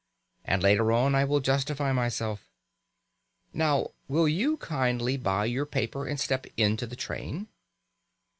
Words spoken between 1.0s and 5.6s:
I will justify myself. Now will you kindly buy